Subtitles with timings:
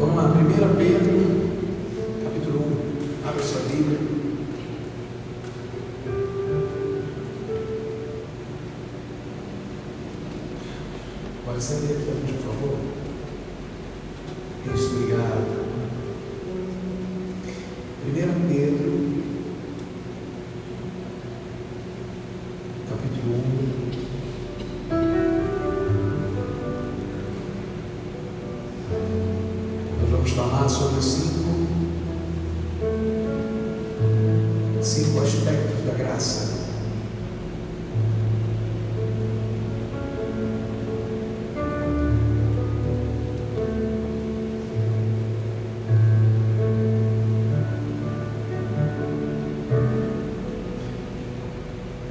[0.00, 1.12] Vamos lá, 1 Pedro,
[2.24, 2.58] capítulo
[3.22, 3.28] 1.
[3.28, 3.98] Abra sua Bíblia.
[11.44, 12.73] Pode acender aqui por favor.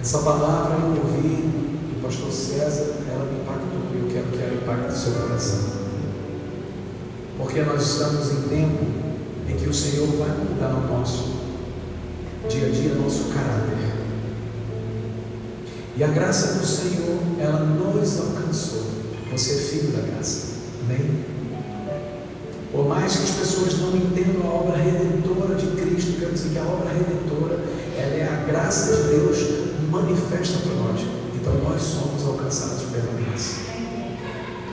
[0.04, 1.48] Essa palavra eu ouvi
[1.88, 5.60] do pastor César, ela me impactou e eu quero que ela impacte o seu coração.
[7.38, 8.84] Porque nós estamos em tempo
[9.48, 11.32] em que o Senhor vai mudar o nosso
[12.50, 13.78] dia a dia, nosso caráter.
[15.96, 18.84] E a graça do Senhor, ela nos alcançou.
[19.32, 20.48] Você é filho da graça.
[20.84, 21.24] Amém?
[22.74, 26.58] Por mais que as pessoas não entendam a obra redentora de Cristo, quero dizer que
[26.58, 27.58] a obra redentora,
[27.98, 29.63] ela é a graça de Deus
[29.94, 31.02] manifesta para nós.
[31.36, 33.62] Então nós somos alcançados pela graça.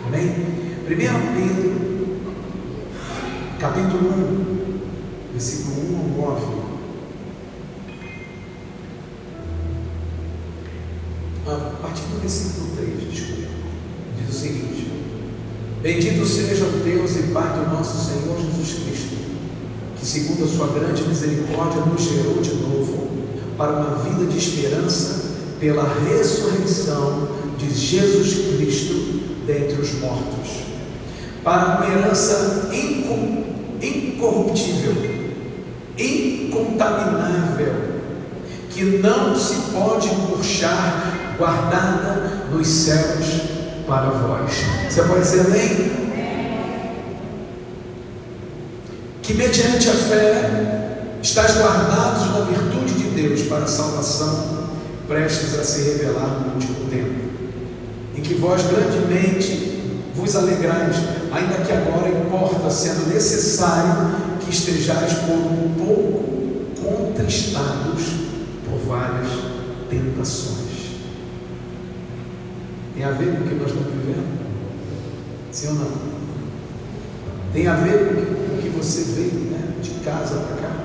[0.07, 0.31] Amém?
[0.87, 0.97] 1
[1.37, 2.21] Pedro,
[3.59, 4.09] capítulo
[5.29, 6.71] 1, versículo 1 ao 9.
[11.47, 13.48] A partir do versículo 3, desculpa,
[14.19, 14.91] diz o seguinte:
[15.83, 19.17] Bendito seja o Deus e Pai do nosso Senhor Jesus Cristo,
[19.98, 23.00] que, segundo a sua grande misericórdia, nos gerou de novo
[23.61, 28.94] para uma vida de esperança pela ressurreição de Jesus Cristo
[29.47, 30.62] dentre os mortos,
[31.44, 32.70] para uma herança
[33.83, 34.95] incorruptível,
[35.98, 37.74] incontaminável,
[38.70, 43.27] que não se pode murchar, guardada nos céus
[43.86, 44.52] para vós.
[44.89, 46.01] Você pode dizer amém?
[49.20, 54.69] Que mediante a fé estás guardados na virtude de Deus para a salvação,
[55.07, 57.20] prestes a se revelar no último tempo,
[58.17, 59.83] em que vós grandemente
[60.14, 60.97] vos alegrais,
[61.30, 66.30] ainda que agora importa, sendo necessário que estejais por um pouco
[66.83, 68.03] contristados
[68.64, 69.29] por várias
[69.91, 70.70] tentações.
[72.95, 74.41] Tem a ver com o que nós estamos vivendo?
[75.53, 75.91] Sim ou não?
[77.53, 80.80] Tem a ver com o que você veio né, de casa para cá?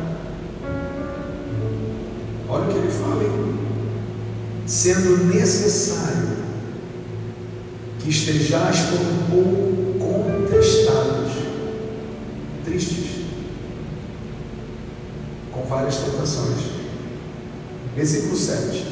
[2.55, 3.55] Olha o que ele fala, hein?
[4.65, 6.29] sendo necessário
[7.99, 11.31] que estejais por um pouco contestados,
[12.63, 13.25] tristes,
[15.51, 16.75] com várias tentações.
[17.93, 18.85] Versículo 7.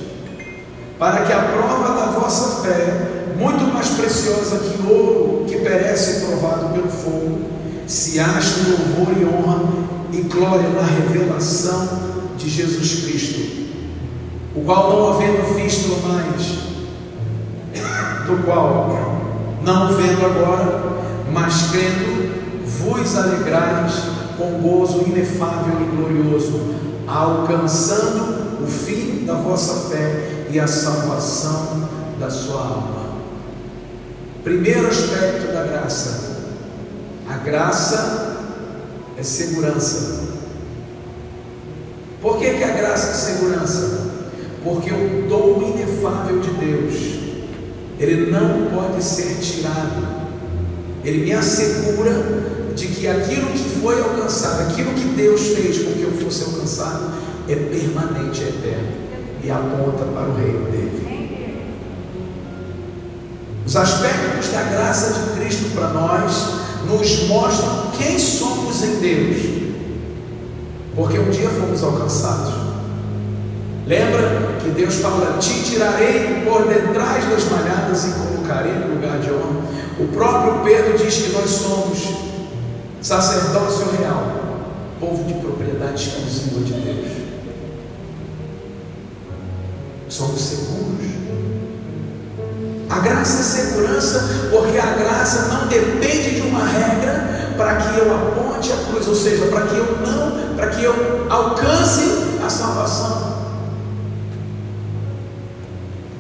[1.00, 6.74] Para que a prova da vossa fé, muito mais preciosa que ouro que perece provado
[6.74, 7.40] pelo fogo,
[7.88, 9.62] se ache louvor e honra
[10.12, 12.13] e glória na revelação
[12.44, 13.64] de Jesus Cristo,
[14.56, 16.64] o qual não havendo visto mais,
[18.28, 19.24] do qual
[19.64, 20.94] não vendo agora,
[21.32, 22.34] mas crendo,
[22.66, 23.94] vos alegrais
[24.38, 26.76] com gozo inefável e glorioso,
[27.08, 31.90] alcançando o fim da vossa fé e a salvação
[32.20, 33.04] da sua alma.
[34.44, 36.34] Primeiro aspecto da graça.
[37.30, 38.38] A graça
[39.18, 40.33] é segurança.
[42.24, 44.12] Por que, que a graça é segurança?
[44.64, 47.20] Porque o dom inefável de Deus,
[48.00, 50.24] ele não pode ser tirado.
[51.04, 52.14] Ele me assegura
[52.74, 57.12] de que aquilo que foi alcançado, aquilo que Deus fez com que eu fosse alcançado,
[57.50, 58.88] é permanente, é eterno
[59.44, 61.74] e aponta para o reino dele.
[63.68, 66.54] Os aspectos da graça de Cristo para nós
[66.88, 69.64] nos mostram quem somos em Deus,
[70.96, 72.54] porque um dia fomos alcançados.
[73.86, 79.32] Lembra que Deus fala: Te tirarei por detrás das malhadas e colocarei no lugar de
[79.32, 79.64] honra.
[80.00, 82.00] O próprio Pedro diz que nós somos
[83.02, 84.40] sacerdócio real,
[85.00, 87.12] povo de propriedade exclusiva de Deus.
[90.08, 90.94] Somos seguros.
[92.90, 98.14] A graça é segurança, porque a graça não depende de uma regra para que eu
[98.14, 103.34] aponte a cruz, ou seja, para que eu não, para que eu alcance a salvação.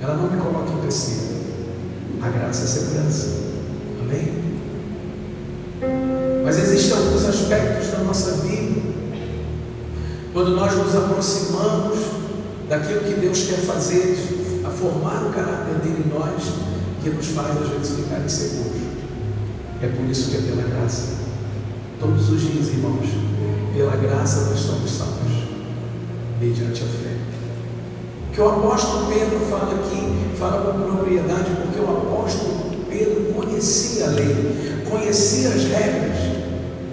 [0.01, 1.38] Ela não me coloca em empecilho.
[2.22, 3.28] A graça é segurança.
[4.01, 4.44] Amém?
[6.44, 8.81] Mas existem alguns aspectos da nossa vida,
[10.34, 12.00] quando nós nos aproximamos
[12.68, 16.44] daquilo que Deus quer fazer, a formar o caráter dele em nós,
[17.01, 18.81] que nos faz às vezes ficar inseguros.
[19.81, 21.13] É por isso que é pela graça.
[21.98, 23.07] Todos os dias, irmãos,
[23.73, 25.31] pela graça nós somos salvos,
[26.39, 27.17] mediante a fé.
[28.31, 34.09] Que o apóstolo Pedro fala aqui, fala com propriedade, porque o apóstolo Pedro conhecia a
[34.09, 36.17] lei, conhecia as regras,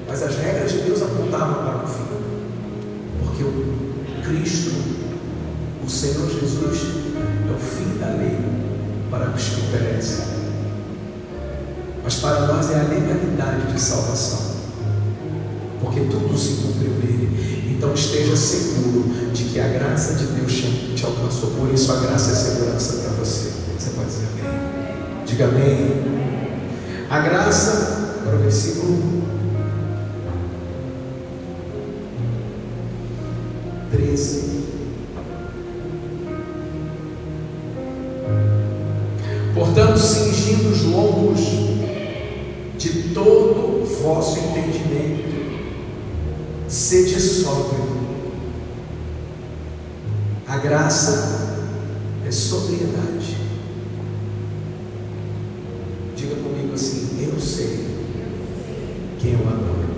[0.09, 2.05] mas as regras de Deus apontavam para o fim.
[3.25, 4.71] Porque o Cristo,
[5.85, 6.81] o Senhor Jesus,
[7.49, 8.39] é o fim da lei
[9.11, 10.25] para os que perecem.
[12.03, 14.60] Mas para nós é a legalidade de salvação.
[15.81, 17.71] Porque tudo se cumpriu nele.
[17.71, 20.53] Então esteja seguro de que a graça de Deus
[20.95, 21.51] te alcançou.
[21.51, 23.51] Por isso a graça é segurança para você.
[23.79, 25.25] Você pode dizer amém.
[25.27, 26.21] Diga amém.
[27.09, 29.23] A graça, para o versículo
[33.91, 34.51] 13.
[39.55, 41.41] Portanto, cingindo os lombos
[42.79, 44.80] de todo o vosso entendimento,
[46.91, 47.89] sede sóbrio.
[50.49, 51.57] A graça
[52.27, 53.37] é sobriedade.
[56.17, 57.87] Diga comigo assim: Eu sei
[59.21, 59.89] quem eu adoro.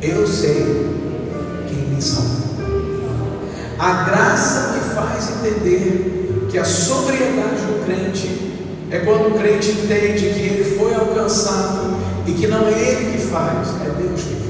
[0.00, 0.86] Eu sei
[1.68, 2.52] quem me salvou.
[3.80, 8.52] A graça me faz entender que a sobriedade do crente
[8.92, 11.96] é quando o crente entende que ele foi alcançado
[12.28, 14.41] e que não é ele que faz, é Deus que faz.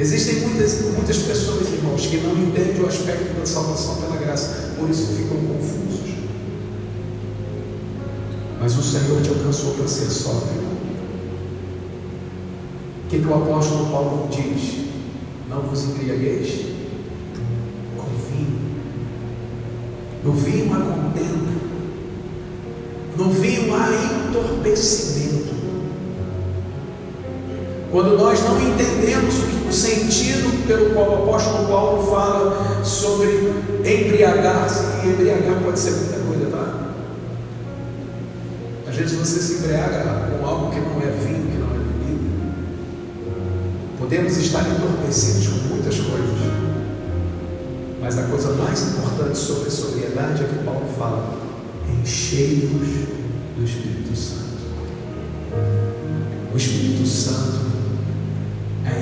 [0.00, 4.88] Existem muitas, muitas pessoas, irmãos, que não entendem o aspecto da salvação pela graça, por
[4.88, 6.14] isso ficam confusos.
[8.58, 10.62] Mas o Senhor te alcançou para ser sóbrio.
[13.04, 14.86] O que, que o apóstolo Paulo diz?
[15.50, 16.48] Não vos embriagueis
[17.94, 18.58] com vinho.
[20.24, 21.52] No vinho há contenda.
[23.18, 25.29] No vinho há entorpecimento.
[27.90, 29.34] Quando nós não entendemos
[29.68, 36.18] o sentido pelo qual o apóstolo Paulo fala sobre embriagar-se, e embriagar pode ser muita
[36.20, 36.92] coisa, tá?
[38.88, 42.30] Às vezes você se embriaga com algo que não é vinho, que não é bebida.
[43.98, 46.40] Podemos estar entorpecidos com muitas coisas.
[48.00, 51.34] Mas a coisa mais importante sobre a sobriedade é que Paulo fala:
[52.00, 52.88] enchei-vos
[53.56, 54.60] do Espírito Santo.
[56.52, 57.79] O Espírito Santo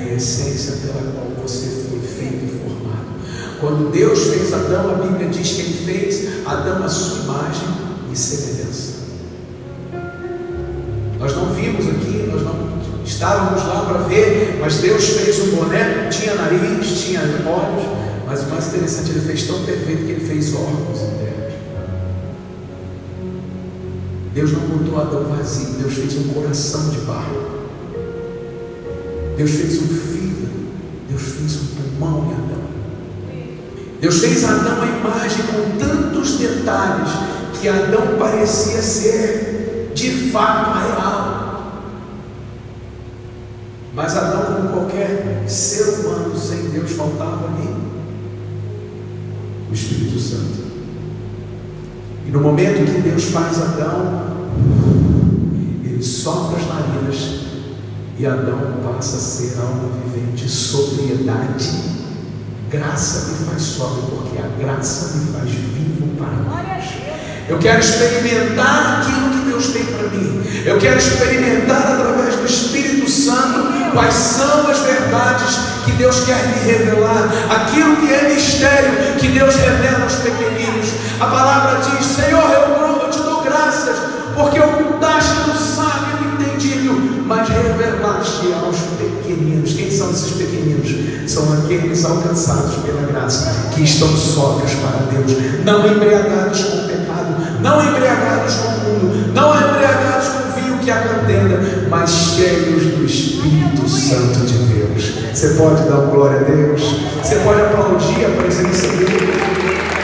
[0.09, 3.59] a essência pela qual você foi feito e formado.
[3.59, 7.67] Quando Deus fez Adão, a Bíblia diz que ele fez Adão a sua imagem
[8.11, 8.99] e semelhança.
[11.19, 16.09] Nós não vimos aqui, nós não estávamos lá para ver, mas Deus fez um boneco,
[16.09, 17.85] tinha nariz, tinha olhos,
[18.25, 21.53] mas o mais interessante, ele fez tão perfeito que ele fez órgãos internos.
[24.33, 27.58] Deus não botou Adão vazio, Deus fez um coração de barro.
[29.39, 30.49] Deus fez um filho,
[31.07, 32.61] Deus fez um pulmão em Adão.
[34.01, 37.09] Deus fez Adão a imagem com tantos detalhes
[37.53, 41.71] que Adão parecia ser de fato real.
[43.93, 47.75] Mas Adão, como qualquer ser humano sem Deus, faltava ali
[49.71, 50.67] o Espírito Santo.
[52.27, 54.35] E no momento que Deus faz Adão,
[55.85, 57.48] ele sopra as narinas
[58.19, 61.71] e Adão passa a ser alma vivente, sobriedade.
[62.69, 66.85] Graça me faz sóbrio, porque a graça me faz vivo para Deus.
[67.47, 70.43] Eu quero experimentar aquilo que Deus tem para mim.
[70.65, 76.71] Eu quero experimentar através do Espírito Santo quais são as verdades que Deus quer me
[76.71, 80.89] revelar, aquilo que é mistério que Deus revela aos pequeninos.
[81.21, 83.95] A palavra diz: Senhor, eu, eu te dou graças,
[84.35, 84.98] porque ocultaste
[87.79, 89.73] revelaste aos pequeninos.
[89.73, 91.31] Quem são esses pequeninos?
[91.31, 97.61] São aqueles alcançados pela graça, que estão sóbrios para Deus, não embriagados com o pecado,
[97.61, 102.83] não embriagados com o mundo, não embriagados com o vinho que a contenda, mas cheios
[102.95, 105.13] do Espírito Santo de Deus.
[105.33, 106.81] Você pode dar glória a Deus?
[107.23, 109.98] Você pode aplaudir a presença dele?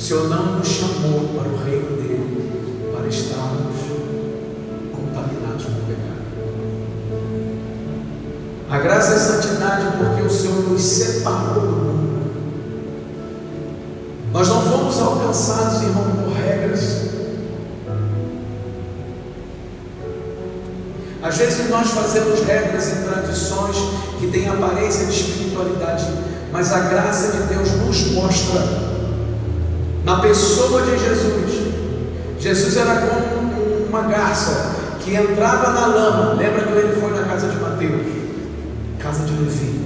[0.00, 3.76] O Senhor não nos chamou para o reino dele para estarmos
[4.96, 6.22] contaminados com o pecado.
[8.70, 12.30] A graça é santidade porque o Senhor nos separou do mundo.
[14.32, 16.80] Nós não fomos alcançados, irmão, por regras.
[21.22, 23.76] Às vezes nós fazemos regras e tradições
[24.18, 26.06] que têm aparência de espiritualidade,
[26.50, 28.89] mas a graça de Deus nos mostra
[30.10, 31.70] na pessoa de Jesus.
[32.40, 36.34] Jesus era como uma garça que entrava na lama.
[36.34, 38.06] Lembra quando ele foi na casa de Mateus,
[38.98, 39.80] casa de Levi?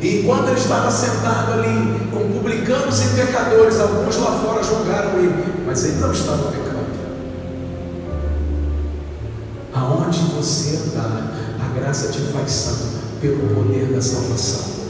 [0.00, 5.64] E enquanto ele estava sentado ali, com publicanos e pecadores, alguns lá fora julgaram ele,
[5.66, 6.70] mas ele não estava pecando.
[9.74, 14.80] Aonde você andar, a graça te faz santo pelo poder da salvação.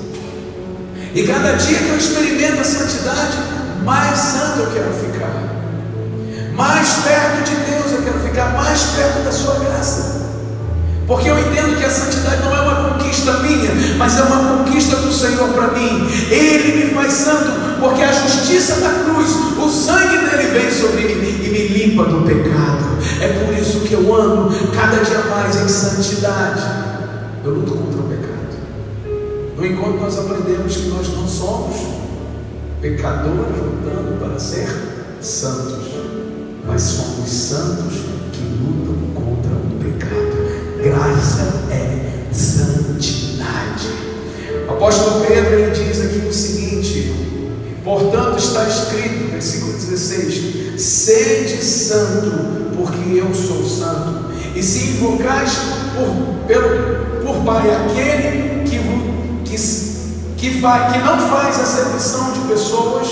[1.12, 5.50] E cada dia que eu experimento a santidade, mais santo eu quero ficar.
[6.54, 10.20] Mais perto de Deus eu quero ficar, mais perto da sua graça.
[11.06, 14.96] Porque eu entendo que a santidade não é uma conquista minha, mas é uma conquista
[14.96, 16.06] do Senhor para mim.
[16.30, 21.44] Ele me faz santo, porque a justiça da cruz, o sangue dele vem sobre mim
[21.44, 22.99] e me limpa do pecado.
[23.20, 26.62] É por isso que eu ando cada dia mais em santidade.
[27.44, 28.30] Eu luto contra o pecado.
[29.56, 32.00] No encontro nós aprendemos que nós não somos
[32.80, 34.66] pecadores lutando para ser
[35.20, 35.84] santos,
[36.66, 37.94] mas somos santos
[38.32, 40.82] que lutam contra o pecado.
[40.82, 43.88] Graça é santidade.
[44.66, 47.12] O apóstolo Pedro ele diz aqui o seguinte:
[47.84, 54.30] portanto está escrito, versículo 16: sede santo, porque eu sou santo.
[54.56, 55.52] E se invocais
[55.94, 58.78] por, pelo, por Pai aquele que,
[59.44, 59.58] que
[60.40, 63.09] que, faz, que não faz acepção de pessoas,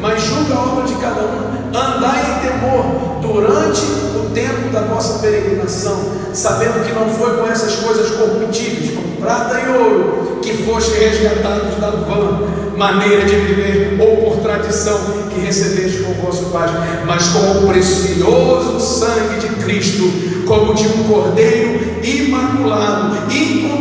[0.00, 1.52] mas julga a obra de cada um.
[1.68, 3.80] Andai em temor durante
[4.16, 5.96] o tempo da vossa peregrinação,
[6.34, 11.76] sabendo que não foi com essas coisas corruptíveis, como prata e ouro, que foste resgatados
[11.80, 12.40] da vã
[12.76, 14.98] maneira de viver, ou por tradição
[15.32, 16.68] que recebeste com o vosso Pai,
[17.06, 20.02] mas com o precioso sangue de Cristo,
[20.46, 23.30] como de um cordeiro imaculado,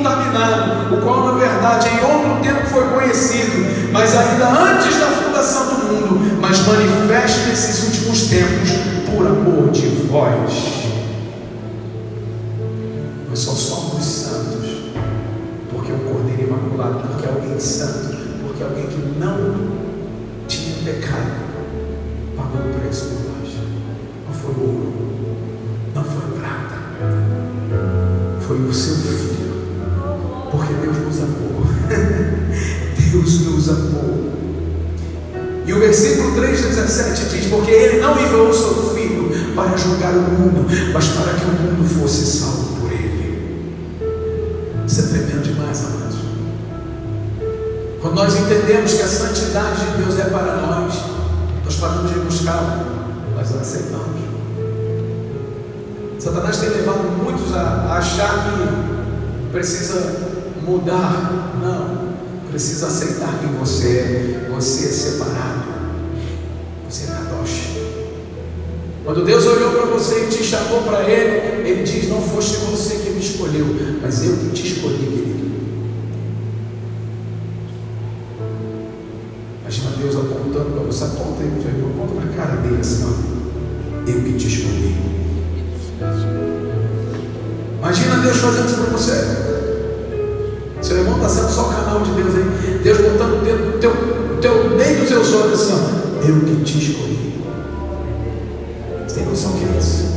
[0.01, 5.67] incontaminado, o qual na verdade em outro tempo foi conhecido, mas ainda antes da fundação
[5.67, 8.69] do mundo, mas manifesto nesses últimos tempos
[9.05, 10.81] por amor de vós.
[13.29, 14.69] Nós só somos santos
[15.69, 19.71] porque é um cordeiro imaculado, porque é alguém santo, porque é alguém que não
[20.47, 21.31] tinha pecado,
[22.35, 23.53] pagou o preço por nós.
[24.27, 24.93] Não foi ouro,
[25.93, 26.77] não foi prata,
[28.41, 29.30] foi o seu filho,
[30.51, 31.65] porque Deus nos amou.
[33.11, 34.31] Deus nos amou.
[35.65, 40.13] E o versículo 3 17 diz: Porque ele não enviou o seu filho para julgar
[40.13, 43.65] o mundo, mas para que o mundo fosse salvo por ele.
[44.85, 46.17] Isso é tremendo demais, amados.
[48.01, 50.93] Quando nós entendemos que a santidade de Deus é para nós,
[51.63, 52.85] nós paramos de buscar,
[53.35, 54.21] nós aceitamos.
[56.19, 60.30] Satanás tem levado muitos a, a achar que precisa
[60.63, 61.59] mudar.
[61.61, 62.11] Não.
[62.49, 64.49] Precisa aceitar quem você é.
[64.53, 65.63] Você é separado.
[66.89, 67.71] Você é kadosh.
[69.03, 72.95] Quando Deus olhou para você e te chamou para Ele, Ele diz: Não foste você
[72.95, 73.65] que me escolheu,
[74.01, 75.51] mas eu que te escolhi, querido.
[79.61, 84.33] Imagina Deus apontando para você, aponta aí, aponta na cara dele assim: ó, Eu que
[84.33, 84.95] te escolhi.
[87.79, 89.40] Imagina Deus fazendo isso para você.
[96.27, 97.41] Eu que te escolhi.
[99.07, 100.11] Você tem noção que é isso?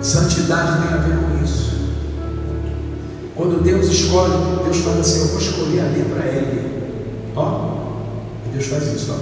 [0.00, 1.72] Santidade tem a ver com isso.
[3.34, 4.34] Quando Deus escolhe,
[4.64, 6.82] Deus fala assim, eu vou escolher ali para ele.
[7.34, 7.74] Ó,
[8.46, 9.16] e Deus faz isso, ó.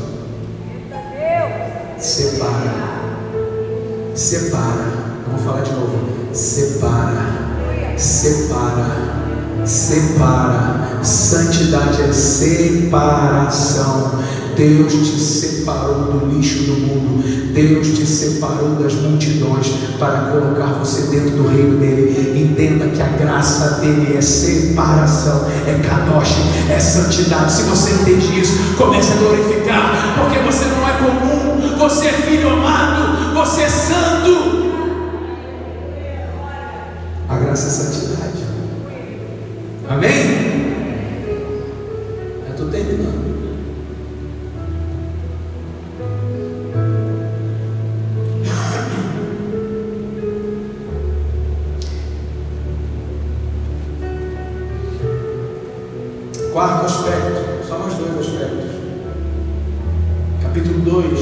[1.99, 2.75] Separa.
[4.15, 5.01] Separa.
[5.27, 6.35] Eu vou falar de novo.
[6.35, 7.51] Separa
[8.01, 9.20] separa,
[9.65, 11.01] separa.
[11.03, 13.71] Santidade é separação.
[14.57, 17.23] Deus te separou do lixo do mundo.
[17.53, 22.39] Deus te separou das multidões para colocar você dentro do reino dele.
[22.41, 26.37] Entenda que a graça dele é separação, é kadosh,
[26.69, 27.53] é santidade.
[27.53, 32.51] Se você entende isso, comece a glorificar, porque você não é comum, você é filho
[32.51, 34.61] amado, você é santo.
[37.29, 38.10] A graça é santidade.
[39.91, 40.09] Amém?
[42.47, 43.29] Eu estou terminando.
[56.53, 58.71] Quarto aspecto, só mais dois aspectos.
[60.41, 61.21] Capítulo 2,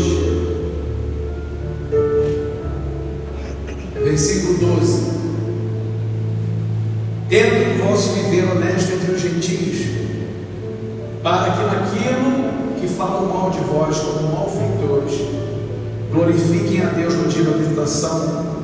[4.04, 5.17] versículo 12.
[7.28, 9.86] Tendo vosso viver honesto entre os gentios,
[11.22, 15.20] para que naquilo que falam mal de vós como malfeitores,
[16.10, 18.56] glorifiquem a Deus no dia da tentação,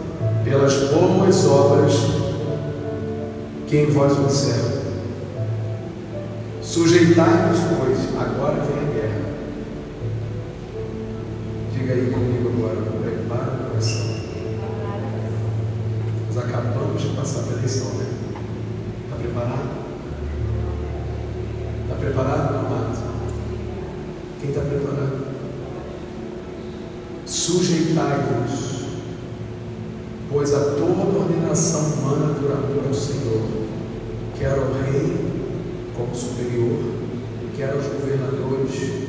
[0.45, 1.93] pelas boas obras
[3.67, 4.85] que em vós observam.
[6.63, 9.24] Sujeitai-vos, pois, agora vem a guerra.
[27.27, 28.85] Sujeitai-vos,
[30.31, 33.41] pois a toda ordenação humana por amor ao Senhor,
[34.39, 35.25] quer ao rei
[35.97, 36.81] como superior,
[37.57, 39.09] quer aos governadores,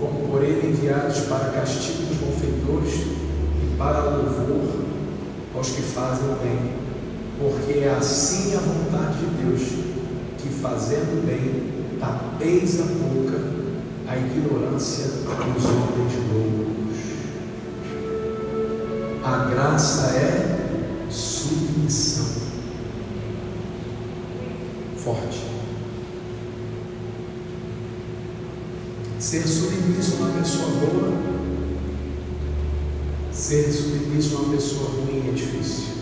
[0.00, 3.06] como por ele enviados para castigo dos malfeitores
[3.62, 4.84] e para louvor
[5.54, 6.72] aos que fazem o bem,
[7.38, 9.62] porque é assim a vontade de Deus,
[10.38, 13.38] que fazendo bem tapeis a boca
[14.08, 16.83] a ignorância dos homens loucos.
[19.24, 22.26] A graça é submissão.
[24.98, 25.42] Forte.
[29.18, 31.12] Ser submisso a uma pessoa boa,
[33.32, 35.94] ser submisso a uma pessoa ruim é difícil.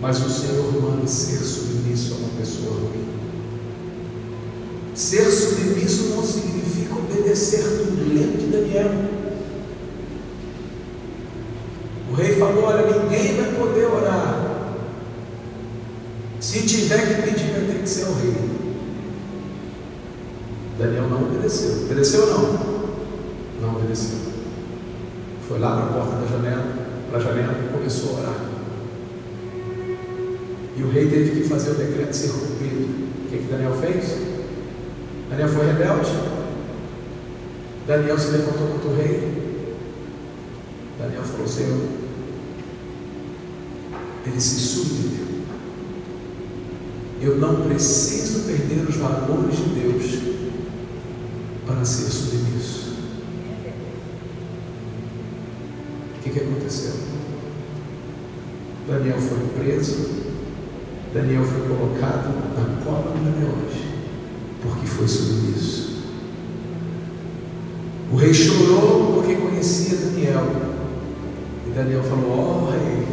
[0.00, 3.04] Mas o Senhor manda ser submisso a uma pessoa ruim.
[4.94, 8.14] Ser submisso não significa obedecer tudo.
[8.14, 9.14] Lembra de Daniel?
[12.14, 14.44] O rei falou: Olha, ninguém vai poder orar.
[16.40, 18.34] Se tiver que pedir, vai ter que ser o rei.
[20.78, 21.84] Daniel não obedeceu.
[21.84, 22.74] Obedeceu não?
[23.60, 24.18] Não obedeceu.
[25.48, 26.64] Foi lá para a porta da janela,
[27.10, 28.40] para a janela e começou a orar.
[30.76, 33.04] E o rei teve que fazer o decreto ser cumprido.
[33.24, 34.18] O que, que Daniel fez?
[35.30, 36.10] Daniel foi rebelde.
[37.86, 39.44] Daniel se levantou contra o rei.
[40.98, 42.03] Daniel falou: Senhor,
[44.26, 45.26] ele se submeteu.
[47.20, 50.04] Eu não preciso perder os valores de Deus
[51.66, 52.94] para ser submisso.
[56.18, 56.94] O que, que aconteceu?
[58.86, 60.10] Daniel foi preso,
[61.12, 63.84] Daniel foi colocado na cova dos leões,
[64.62, 65.94] porque foi submisso.
[68.12, 70.46] O rei chorou porque conhecia Daniel.
[71.66, 73.03] E Daniel falou: Ó oh, rei,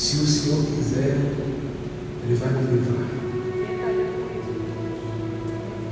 [0.00, 1.14] se o Senhor quiser,
[2.24, 3.06] Ele vai me livrar.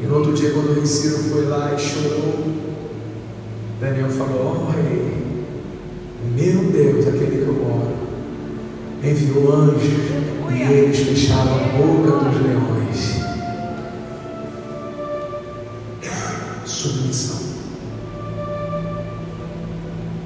[0.02, 2.46] E no outro dia, quando o Ciro foi lá e chorou,
[3.78, 5.12] Daniel falou: Ó oh, rei,
[6.34, 7.96] meu Deus, aquele que eu oro,
[9.04, 9.82] enviou anjos
[10.56, 13.18] e eles fecharam a boca dos leões.
[16.64, 17.48] Submissão.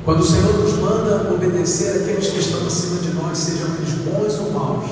[0.05, 4.39] Quando o Senhor nos manda obedecer aqueles que estão acima de nós, sejam eles bons
[4.41, 4.85] ou maus,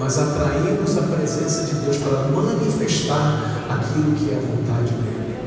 [0.00, 5.38] mas atraímos a presença de Deus para manifestar aquilo que é a vontade dele.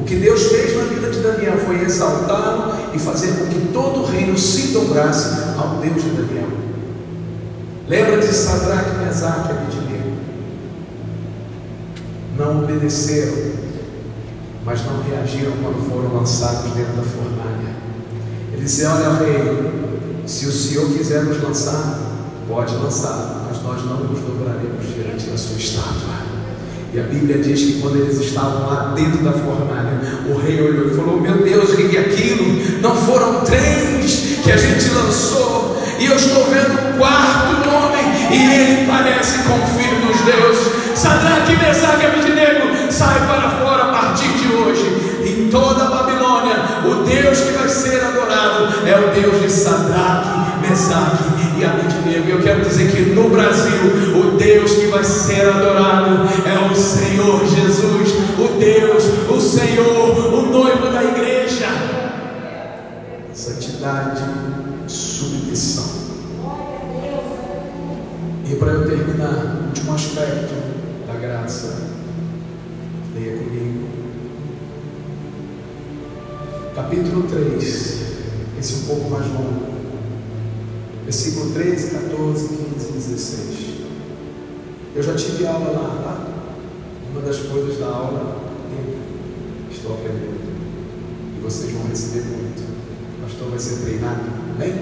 [0.00, 4.00] O que Deus fez na vida de Daniel foi exaltá-lo e fazer com que todo
[4.00, 6.48] o reino se dobrasse ao Deus de Daniel.
[7.88, 10.16] Lembra de Sadraque, Mesaque e Abednego?
[12.36, 13.52] Não obedeceram,
[14.64, 17.76] mas não reagiram quando foram lançados dentro da fornalha.
[18.52, 19.70] Ele disse: Olha, rei,
[20.26, 22.05] se o Senhor quiser nos lançar,
[22.48, 26.16] pode lançar, mas nós não nos dobraremos diante da sua estátua.
[26.94, 30.88] E a Bíblia diz que quando eles estavam lá dentro da fornalha, o rei olhou
[30.88, 32.80] e falou: Meu Deus, o que é aquilo?
[32.80, 38.54] Não foram três que a gente lançou, e eu estou vendo o quarto homem, e
[38.54, 40.76] ele parece com o filho dos Deus.
[40.94, 45.16] Sadraque, Mesaque e Abednego, sai para fora a partir de hoje.
[45.26, 46.56] Em toda a Babilônia,
[46.86, 49.45] o Deus que vai ser adorado é o Deus de
[54.56, 57.55] Deus que vai ser adorado é o Senhor Jesus,
[84.96, 86.16] Eu já tive aula lá, tá?
[87.12, 88.34] Uma das coisas da aula,
[89.70, 90.40] estou aprendendo.
[91.36, 92.62] E vocês vão receber muito.
[93.18, 94.22] O pastor vai ser treinado.
[94.58, 94.74] Bem?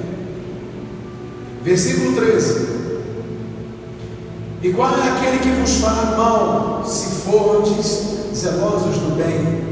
[1.64, 2.85] Versículo 13.
[4.62, 9.64] E qual é aquele que vos fará mal, se fordes zelosos do bem?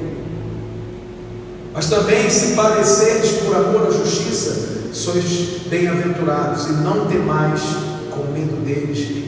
[1.73, 7.63] Mas também, se padecerdes por amor à justiça, sois bem-aventurados, e não temais
[8.11, 9.22] com medo deles,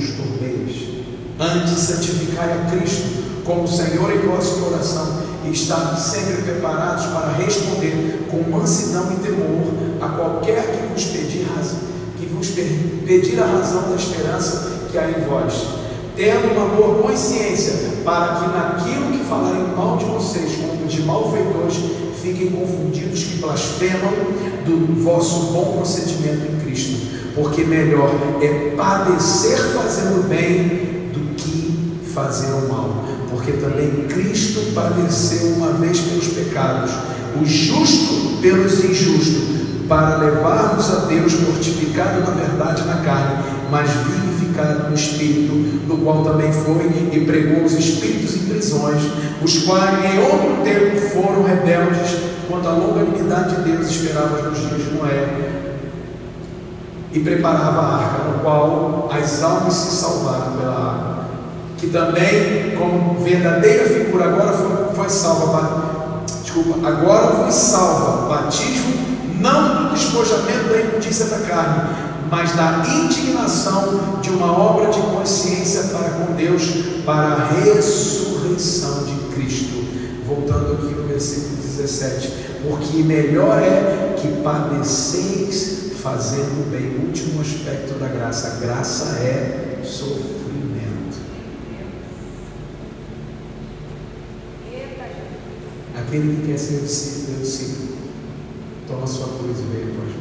[0.00, 0.88] e nem os turbeis.
[1.38, 8.26] Antes, santificai a Cristo como Senhor em vosso coração, e estar sempre preparados para responder
[8.30, 11.46] com mansidão e temor a qualquer que vos pedir,
[12.18, 15.66] que vos pedir a razão da esperança que há em vós,
[16.14, 17.72] tendo uma boa consciência,
[18.04, 21.76] para que naquilo que falarem mal de vocês, como de malfeitores,
[22.22, 24.12] fiquem confundidos que blasfemam
[24.66, 27.09] do vosso bom procedimento em Cristo.
[27.34, 28.10] Porque melhor
[28.42, 33.04] é padecer fazendo bem do que fazer o mal.
[33.30, 36.90] Porque também Cristo padeceu uma vez pelos pecados,
[37.40, 44.30] o justo pelos injustos, para levar-vos a Deus mortificado na verdade na carne, mas vive
[44.88, 45.54] no Espírito,
[45.86, 49.02] no qual também foi e pregou os espíritos em prisões,
[49.42, 54.82] os quais em outro tempo foram rebeldes quanto à longanimidade de Deus esperava nos dias
[54.82, 55.69] de Noé,
[57.12, 61.24] e preparava a arca, no qual as almas se salvaram pela água,
[61.76, 68.94] que também, como verdadeira figura, agora foi, foi salva, desculpa, agora foi salva, batismo,
[69.40, 71.90] não do despojamento da imundícia da carne,
[72.30, 76.62] mas da indignação de uma obra de consciência para com Deus,
[77.04, 79.80] para a ressurreição de Cristo.
[80.26, 82.32] Voltando aqui no versículo 17:
[82.68, 86.96] Porque melhor é que padeceis fazendo bem.
[86.96, 91.20] O último aspecto da graça: a graça é sofrimento.
[95.96, 97.96] Aquele que quer ser discípulo, discípulo,
[98.88, 100.20] toma sua cruz e veio para mim.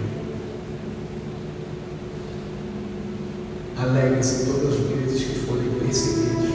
[3.78, 6.50] Alegrem-se todas as vezes que forem perseguidos,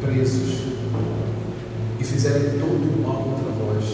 [0.00, 0.62] presos
[1.98, 3.84] e fizerem todo o mal contra vós.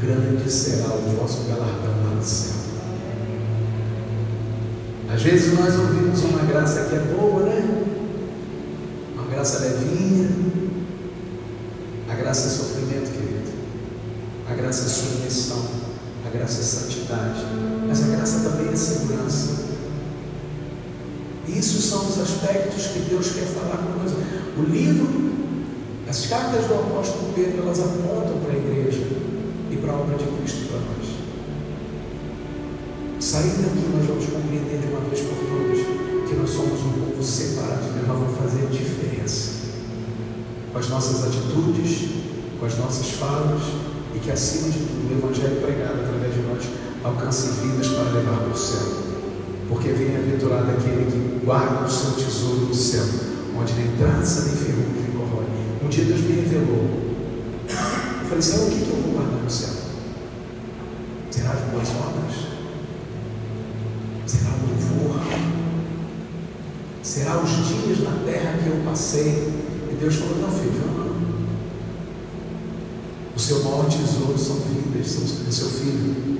[0.00, 2.60] Grande será o vosso galardão lá no céu.
[5.20, 7.84] Às vezes nós ouvimos uma graça que é boa, né?
[9.12, 10.30] Uma graça levinha.
[12.08, 13.52] A graça é sofrimento, querido.
[14.50, 15.62] A graça é submissão.
[16.26, 17.40] A graça é santidade.
[17.86, 19.64] Mas a graça também é segurança.
[21.46, 24.22] Isso são os aspectos que Deus quer falar conosco.
[24.56, 25.34] O livro,
[26.08, 29.06] as cartas do apóstolo Pedro, elas apontam para a igreja
[29.70, 31.19] e para a obra de Cristo para nós.
[33.20, 35.78] Saindo daqui, nós vamos compreender de uma vez por todas
[36.28, 39.50] que nós somos um povo separado de Deus, nós vamos fazer diferença
[40.72, 42.08] com as nossas atitudes,
[42.58, 43.62] com as nossas falas
[44.14, 46.64] e que, acima de tudo, o Evangelho pregado através de nós
[47.04, 49.10] alcance vidas para levar para o céu
[49.70, 53.04] porque bem-aventurado aquele que guarda o seu tesouro no céu,
[53.56, 55.46] onde nem traça nem ferrugem nem corrói.
[55.84, 56.90] Um dia Deus me revelou.
[57.68, 59.70] Eu falei, Senhor, o que, que eu vou guardar no céu?
[61.30, 62.49] Será as boas obras?
[67.10, 69.52] Será os dias na terra que eu passei?
[69.90, 71.10] E Deus falou, não, filho, não.
[73.34, 76.38] O seu maior tesouro são vidas, são, é seu filho,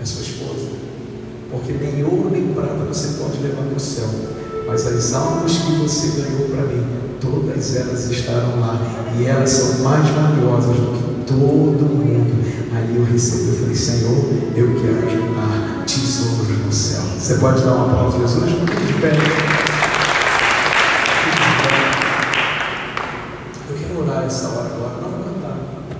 [0.00, 0.78] é sua esposa
[1.50, 4.08] porque nem ouro nem prata você pode levar para o céu,
[4.66, 6.84] mas as almas que você ganhou para mim,
[7.20, 8.80] todas elas estarão lá,
[9.18, 12.38] e elas são mais valiosas do que todo mundo.
[12.72, 15.67] Aí eu recebi, eu falei, Senhor, eu quero céu.
[17.28, 18.50] Você pode dar um aplauso, Jesus?
[18.52, 19.12] Fique de pé.
[23.68, 25.58] Eu quero orar essa hora agora, não vou cantar,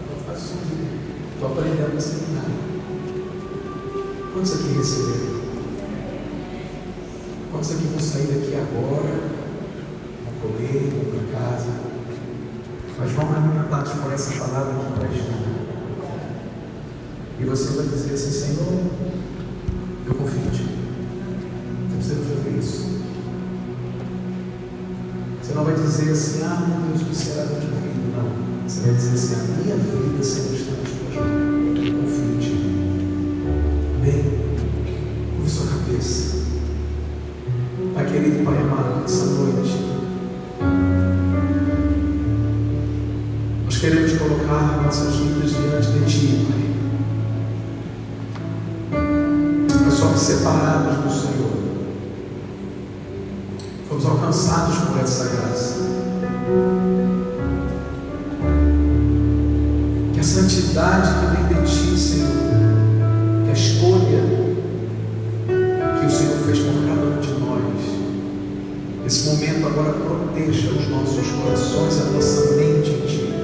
[0.08, 0.88] vou ficar sozinho.
[1.34, 2.54] Estou aprendendo a seminário.
[4.32, 5.40] Quantos aqui receberam?
[7.52, 9.20] Quantos aqui vão sair daqui agora?
[10.24, 11.72] Vão comer, vão para casa.
[12.98, 15.68] Mas vão alimentados por essa palavra a gente.
[17.38, 19.17] E você vai dizer assim, Senhor,
[25.48, 28.18] Você não vai dizer assim, ah meu Deus, que será da minha vida?
[28.18, 28.68] Não.
[28.68, 31.78] Você vai dizer assim, a minha vida, Senhor, está nas tuas mãos.
[31.78, 32.58] Eu confio.
[33.96, 34.20] Amém?
[35.36, 36.36] Curve sua cabeça.
[37.94, 39.76] Pai querido, Pai amado, nessa noite.
[43.64, 46.46] Nós queremos colocar nossas vidas diante de Ti,
[48.90, 49.00] Pai.
[49.82, 51.56] Nós somos separados do Senhor.
[53.88, 55.74] Fomos alcançados por essa graça.
[60.12, 62.28] Que a santidade que vem de Ti, Senhor,
[63.44, 64.48] que a escolha
[66.00, 71.26] que o Senhor fez por cada um de nós, nesse momento agora proteja os nossos
[71.28, 73.34] corações, a nossa mente em Ti.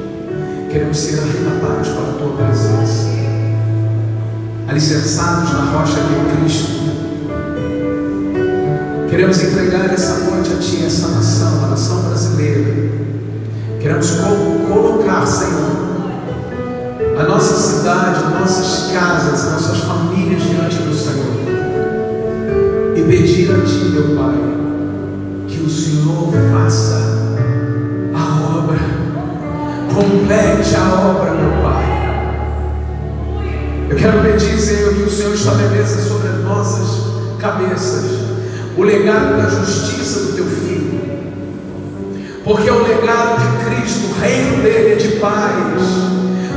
[0.70, 3.08] Queremos ser arrebatados para a Tua presença,
[4.68, 6.93] alicerçados na rocha que é Cristo.
[9.14, 12.90] Queremos entregar essa noite a Ti, essa nação, a nação brasileira.
[13.80, 15.70] Queremos co colocar, Senhor,
[17.16, 21.32] a nossa cidade, nossas casas, nossas famílias diante do Senhor.
[22.96, 24.34] E pedir a Ti, meu Pai,
[25.46, 26.98] que o Senhor faça
[28.14, 28.80] a obra,
[29.94, 31.84] complete a obra, meu Pai.
[33.90, 38.23] Eu quero pedir, Senhor, que o Senhor estabeleça sobre as nossas cabeças
[38.76, 41.00] o legado da justiça do Teu Filho,
[42.44, 45.54] porque é o legado de Cristo, o reino dele é de paz.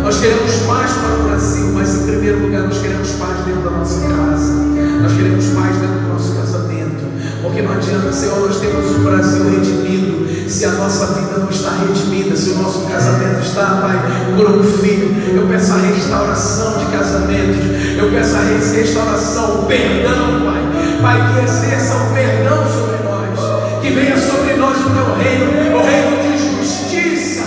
[0.04, 3.72] Nós queremos paz para o Brasil, mas em primeiro lugar nós queremos paz dentro da
[3.72, 4.54] nossa casa,
[5.02, 7.04] nós queremos paz dentro do nosso casamento,
[7.42, 11.72] porque não adianta, Senhor, nós temos o Brasil redimido, se a nossa vida não está
[11.72, 14.02] redimida, se o nosso casamento está, Pai,
[14.36, 15.14] por um filho.
[15.36, 20.77] Eu peço a restauração de casamentos, eu peço a restauração, o perdão, Pai.
[21.02, 25.82] Pai, que exerça o perdão sobre nós, que venha sobre nós o teu reino, o
[25.84, 27.44] reino de justiça,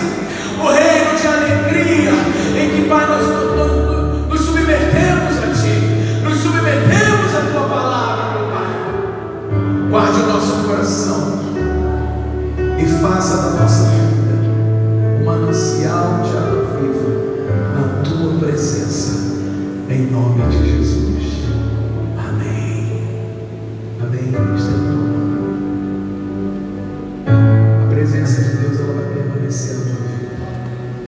[0.59, 2.11] o reino de alegria,
[2.57, 3.27] em que, Pai, nós
[4.29, 8.69] nos submetemos a Ti, nos submetemos à Tua palavra, meu Pai.
[9.89, 11.41] Guarde o nosso coração
[12.77, 14.31] e faça da nossa vida
[15.19, 17.09] um manancial de água viva
[17.75, 19.35] na Tua presença,
[19.89, 20.80] em nome de Jesus.